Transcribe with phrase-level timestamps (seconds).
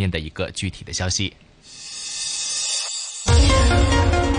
[0.00, 1.30] 面的一个具体的消息。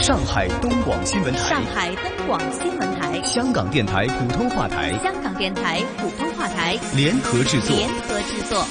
[0.00, 8.64] 上海东广新闻台，上海东广新闻台，香港电台普通话台，香港电台普通话台联合制作，联合制作，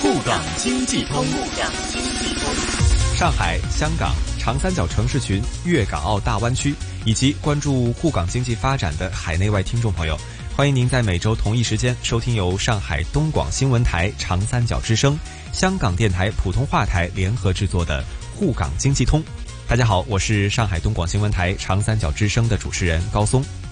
[0.00, 1.22] 沪港经济通。
[1.26, 2.54] 沪港经济通。
[3.14, 10.18] 上海、香港、长三角城市群、粤港澳大湾区，以及关注沪港经济发展的海内外听众朋友，
[10.56, 15.16] 欢迎您在每周同一时间收听由上海东广新闻台、长三角之声、
[15.52, 18.02] 香港电台普通话台联合制作的
[18.34, 19.22] 沪港经济通。
[19.68, 23.44] 大家好，我是上海东广新闻台长三角之声的主持人高松。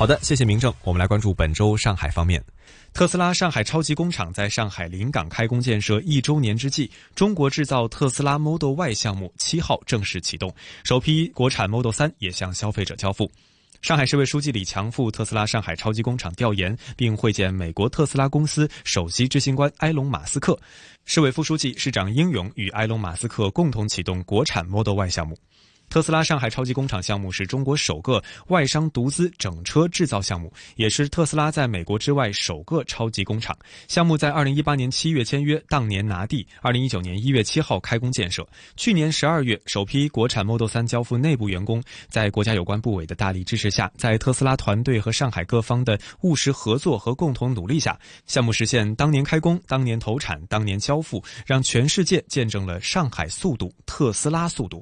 [0.00, 0.72] 好的，谢谢明正。
[0.82, 2.42] 我们来关注本周上海方面。
[2.94, 10.50] 特斯拉上海超级工厂在上海临港开工建设一周年之际，中国制造特斯拉 Model Y 项目七号正式启动，
[10.84, 13.30] 首批国产 Model 3也向消费者交付。
[13.82, 20.58] 上海市委书记李强赴特斯拉上海超级工厂调研，并会见美国特斯拉公司首席执行官埃隆·马斯克。
[21.04, 25.36] 市委副书记、市长英勇与埃隆·马斯克共同启动国产 Model Y 项目。
[25.90, 33.58] 特斯拉上海超级工厂项目是中国首个外商独资整车制造项目，也是特斯拉在美国之外首个超级工厂。
[33.88, 38.46] 项目在二零一八年七月签约，当年拿地，二零一九年一月七号开工建设。
[38.76, 41.82] 去年十二月，首批国产 Model 3交付内部员工。
[42.08, 54.80] 在国家有关部委的大力支持下，在特斯拉团队和上海各方的务实合作和共同努力下，项目实现当年开工、当年投产、当年交付，让全世界见证了上海速度、特斯拉速度。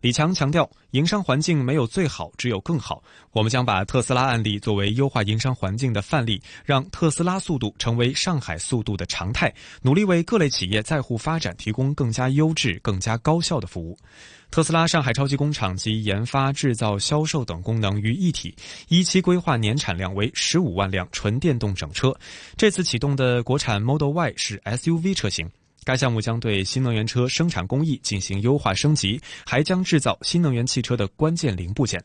[0.00, 3.02] 李强强调，营商环境没有最好，只有更好。
[3.32, 13.98] 我们将把特斯拉案例作为优化营商环境的范例，让特斯拉速度成为上海速度的常态，努力为各类企业在沪发展提供更加优质、更加高效的服务。
[14.50, 18.54] 特斯拉上海超级工厂及研发、制造、销售等功能于一体，
[18.88, 22.16] 一期规划年产量为十五万辆纯电动整车。
[22.56, 25.46] 这次启动的国产 Model Y 是 SUV 车型。
[25.84, 32.02] 该项目将对新能源车生产工艺进行优化升级，还将制造新能源汽车的关键零部件。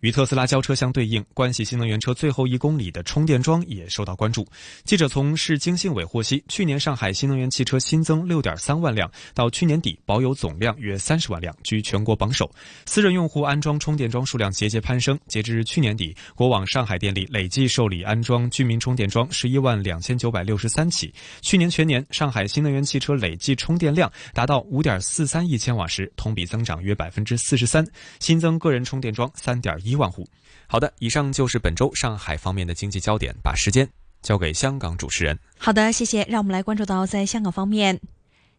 [0.00, 4.46] 与特斯拉交车相对应，关系新能源车最后一公里的充电桩也受到关注。
[4.84, 12.48] 记者从市经信委获悉，去年上海新能源汽车新增六点三万辆，到去年底保有总量约三十万辆，居全国榜首。
[12.86, 21.12] 私人用户安装充电桩数量节节攀升，截至去年底，国网上海电力累计受理安装居民充电桩十一万两千九百六十三起。
[21.40, 27.84] 去年全年，上海新能源汽车累计充电量达到五点四三亿千瓦时，同比增长约百分之四十三，
[28.20, 29.87] 新增个人充电桩三点一。
[29.88, 30.28] 一万户。
[30.66, 33.34] 好的，以上就是本周上海方面的经济焦点。
[33.42, 33.88] 把时间
[34.20, 35.38] 交给香港主持人。
[35.56, 36.26] 好的，谢谢。
[36.28, 38.00] 让我们来关注到在香港方面，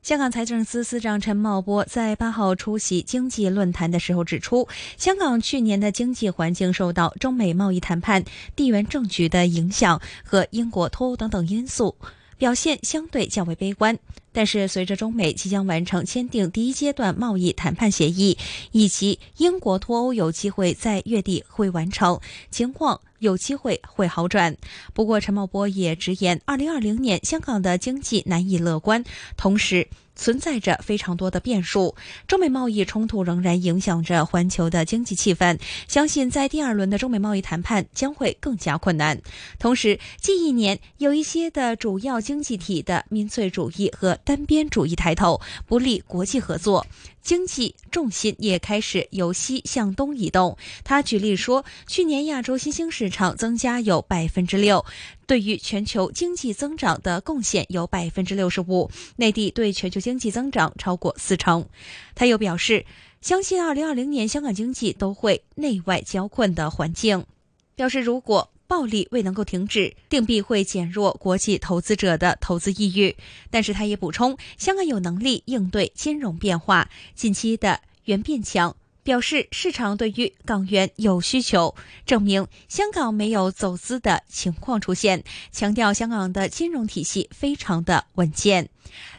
[0.02, 8.24] 香港财政司司长陈茂波在八号出席经济论坛的时候指出，香港去年的经济环境受到中美贸易谈判、
[8.56, 11.96] 地缘政局的影响和英国脱欧等等因素。
[12.40, 14.00] 表现相对较为悲观，
[14.32, 18.36] 但是随着中美即将完成签订第一阶段贸易谈判协议，
[18.72, 22.20] 以及英国脱欧有机会在月底会完成，
[22.50, 24.56] 情况有机会会好转。
[24.94, 29.04] 不过，陈茂波也直言，二零二零年香港的经济难以乐观，
[29.38, 29.88] 同时。
[30.20, 31.96] 存在着非常多的变数，
[32.28, 35.58] 中美贸易冲突仍然影响着环球的经济气氛。
[35.88, 39.20] 相信在第二轮的中美贸易谈判将会更加困难。
[39.58, 46.86] 同时，近一年有一些的主要经济体的民粹主义和单边主义抬头，不利国际合作。
[47.30, 50.58] 经济重心也开始由西向东移动。
[50.84, 54.84] 他举例说，去年亚洲新兴市场增加有百分之六，
[55.28, 58.90] 对于全球经济增长的贡献有百分之六十五。
[59.18, 61.70] 内地对全球经济增长超过四成。
[62.16, 62.84] 他又表示，
[63.22, 67.28] 相信二零二零年香港经济都会内外交困的环境。
[67.76, 68.50] 表示如果。
[68.70, 73.16] 暴力未能够停止，定必会减弱国际投资者的投资意欲。
[73.50, 81.74] 但是他也补充，香港有能力应对金融变化，近期的元变强，表示市场对于港元有需求，
[82.06, 85.24] 证明香港没有走资的情况出现。
[85.52, 88.70] 强调香港的金融体系非常的稳健。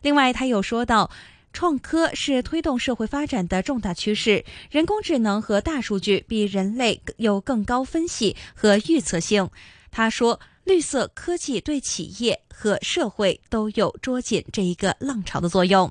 [0.03, 1.11] 另外，他又说到。
[1.53, 4.45] 创科是推动社会发展的重大趋势。
[4.71, 9.49] 人工智能和大数据比人类有更高分析和预测性。
[9.91, 15.91] 他说，绿色科技对企业和社会都有捉紧这一个浪潮的作用。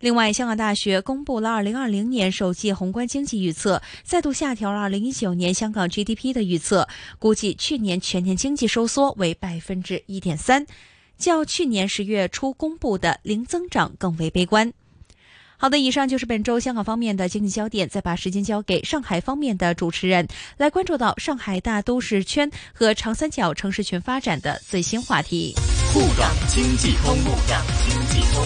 [0.00, 6.86] 另外，香港大学公布了二零二零年首季宏观经济预测，再度下调了二零一九年香港 GDP 的预测，
[7.18, 10.66] 估计去年全年经济收缩为百分之一点三，
[11.18, 14.72] 较去年十月初公布的零增长更为悲观。
[15.56, 17.88] 好的，以上就是本周香港方面的经济焦点。
[17.88, 20.28] 再把时间交给上海方面的主持人，
[20.58, 25.54] 来关注到上海大都市圈和长三角城市群发展的最新话题。
[25.92, 28.44] 沪港经济通，沪港经济通。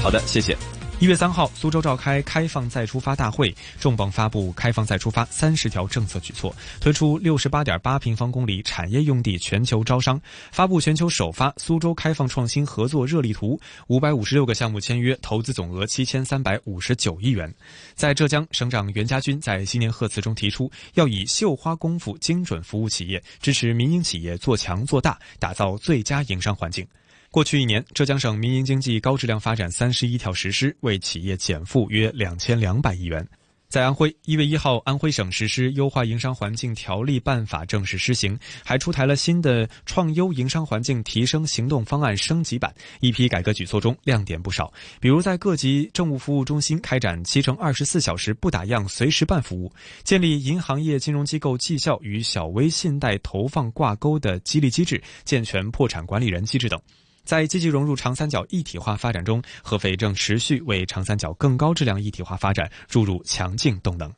[0.00, 0.56] 好的，谢谢。
[1.00, 17.54] 一月三号，苏州召开开放再出发大会，重磅发布开放再出发三十条政策举措，推出六十八点八平方公里产业用地全球招商，发布全球首发苏州开放创新合作热力图，五百五十六个项目签约，投资总额七千三百五十九亿元。
[17.94, 26.84] 在浙江，省长袁家军在新年贺词中提出，要以绣花功夫精准服务企业，支持民营企业做强做大，打造最佳营商环境。
[27.30, 33.26] 过去一年，浙江省民营经济高质量发展三十一条实施，为企业减负约两千两百亿元。
[33.68, 42.74] 在安徽，一月一号，安徽省实施优化营商环境条例办法正式施行，还出台了新的创优营商环境提升行动方案升级版。
[43.00, 49.70] 一批改革举措中亮点不少，比如在各级政务服务中心开展七乘二十四小时不打烊随时办服务，
[50.02, 56.80] 建立银行业金融机构绩效与小微信贷投放挂钩的激励机制，健全破产管理人机制等。
[57.28, 64.10] 在积极融入长三角一体化发展中，合肥正持续为长三角更高质量一体化发展注入强劲动能。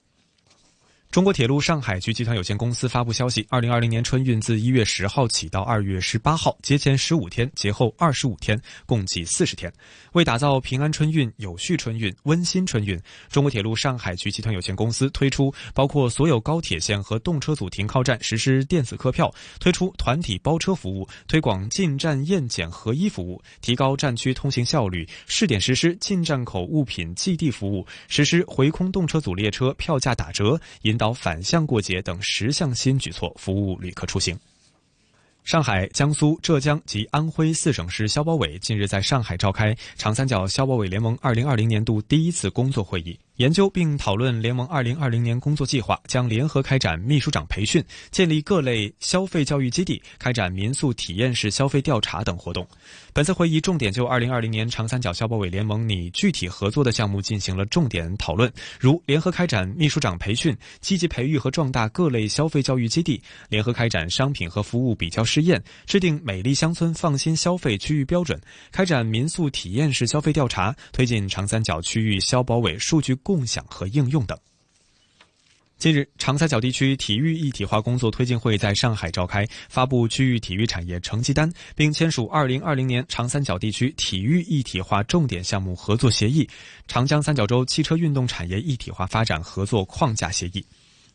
[1.10, 9.72] 中国铁路上海局集团有限公司发布消息：二零二零年春运自一月十号起到二月十八号，节前十五天，节后二十五天，共计四十天。
[10.12, 12.96] 为打造平安春运、有序春运、温馨春运，
[13.28, 19.28] 中国铁路上海局集团有限公司推出包括所有高铁线和动车组停靠站实施电子客票，
[19.58, 30.99] 推出团体包车服务，推广进站验检合一服务，提高站区通行效率，试点实施进站口物品寄递服务，实施回空动车组列车票价打折，引。
[31.00, 34.38] 导反向过节等十项新举措，服务旅客出行。
[35.44, 43.18] 上海、江苏、浙江及安徽四省市消保委近日在上海召开长三角消保委联盟二零二零年度第一次工作会议。
[43.36, 52.68] 研究并讨论联盟二零二零年工作计划，将联合开展秘书长培训，建立各类消费教育基地，开展民宿体验式消费调查等活动。
[53.14, 68.40] 本次会议重点就二零二零年长三角消保委联盟拟具体合作的项目进行了重点讨论，如联合开展秘书长培训，积极培育和壮大各类消费教育基地，联合开展商品和服务比较试验，制定美丽乡村放心消费区域标准，
[68.72, 73.16] 开展民宿体验式消费调查，推进长三角区域消保委数据。
[73.22, 74.38] 共享和应用等。
[75.76, 86.48] 近日，长三角地区体育一体化工作推进会在上海召开，发布区域体育产业成绩单，并签署二零二零年长三角地区体育一体化重点项目合作协议、
[86.88, 90.64] 长江三角洲汽车运动产业一体化发展合作框架协议。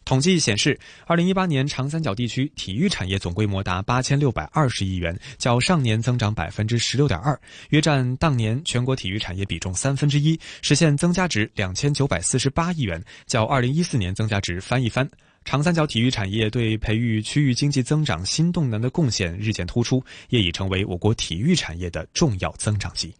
[0.06, 7.38] 统计显示，二零一八年长三角地区体育产业总规模达八千六百二十亿元，较上年增长百分之十六点二，
[7.70, 15.10] 约占当年全国体育产业比重三分之一，实现增加值两千九百四十八亿元，较二零一四年增加值翻一番。
[15.44, 23.12] 长三角体育产业对培育区域经济增长新动能的贡献日渐突出，业已成为我国体育产业的重要增长极。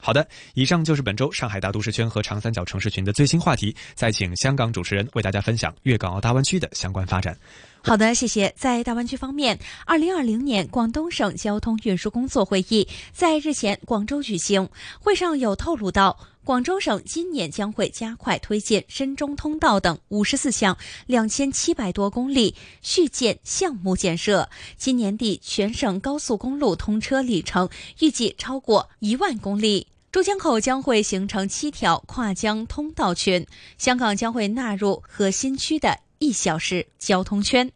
[0.00, 3.74] 好的，以上就是本周上海大都市圈和长三角城市群的最新话题。
[3.94, 7.36] 再请香港主持人为大家分享粤港澳大湾区的相关发展。
[7.82, 8.52] 好的，谢谢。
[8.56, 16.18] 在大湾区方面，二零二零年广东省交通运输工作会议在日前广州举行，会上有透露到，
[16.50, 20.76] 广州省今年将会加快推进深中通道等五十四项
[21.06, 29.86] 两千七百多公里续建项目建设，今年底全省高速公路通车里程预计超过一万公里。
[30.10, 33.46] 珠江口将会形成七条跨江通道群，
[33.78, 37.70] 香港将会纳入核心区的一小时交通圈。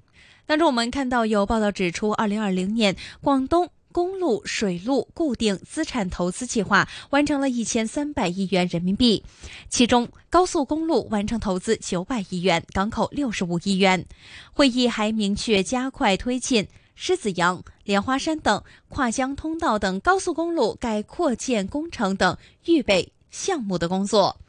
[0.47, 9.25] 当中，我们看到有报道指出，二零二零年广东公路、水路固定资产投资计划完成了一千三百亿元人民币，
[9.69, 14.05] 其中高速公路完成投资九百亿元，港口六十五亿元。
[14.53, 16.67] 会议还明确加快推进。
[16.97, 22.37] 狮子洋、莲花山等跨江通道等高速公路改扩建工程等
[22.67, 24.41] 预备项目的工作，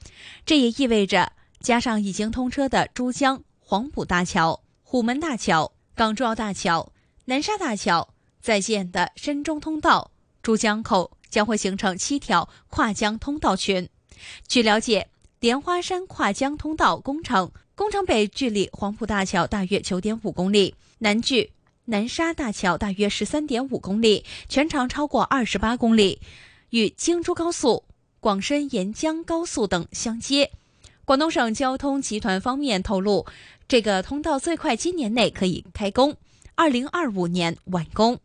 [0.44, 6.92] 这也意味着加上已经通车的珠江黄埔大桥、虎门大桥、港珠澳大桥、
[7.26, 8.10] 南沙大桥，
[8.46, 10.12] 在建的深中通道，
[10.44, 13.90] 珠江口将会形成七条跨江通道群。
[14.48, 15.10] 据了解，
[15.40, 21.54] 莲花山跨江通道工程，工程北距离黄埔大桥大约九点五公里，南距。
[21.86, 26.22] 南沙大桥大约十三点五公里，全长超过二十八公里，
[26.70, 27.84] 与京珠高速、
[28.20, 30.52] 广深沿江高速等相接。
[31.04, 33.26] 广东省交通集团方面透露，
[33.68, 36.16] 这个通道最快今年内可以开工，
[36.54, 38.20] 二零二五年完工。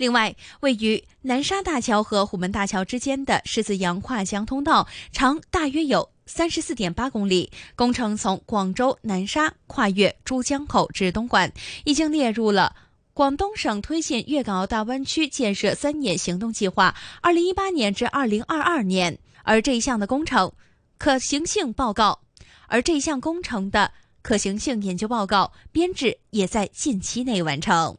[0.00, 11.52] 另外，位于南沙大桥和虎门大桥之间的狮子洋跨江通道，长大约有三十四点八公里，工程从广州南沙跨越珠江口至东莞，
[11.84, 12.74] 已经列入了
[13.12, 19.18] 广东省推进粤港澳大湾区建设三年行动计划（二零一八年至二零二二年）。
[19.44, 20.50] 而这一项的工程
[20.96, 22.20] 可行性报告，
[22.68, 23.92] 而这一项工程的
[24.22, 27.98] 可行性研究报告编制也在近期内完成。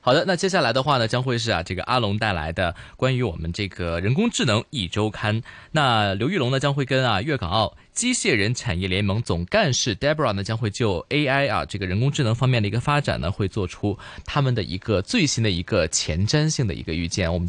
[0.00, 5.42] 好的，那接下来的话呢，将会是啊，这个阿龙带来的关于我们这个人工智能一周刊。
[5.72, 17.32] 那刘玉龙呢，将会跟啊粤港澳机械人产业联盟总干事 Deborah 呢，将会就 AI 啊这个人工智能方面的一个发展呢，会做出他们的一个最新的一个前瞻性的一个预见。
[17.32, 17.48] 我们将。